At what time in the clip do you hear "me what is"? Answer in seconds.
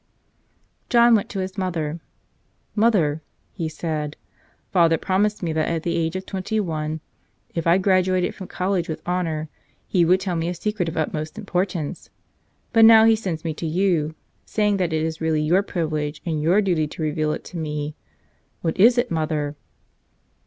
17.57-18.97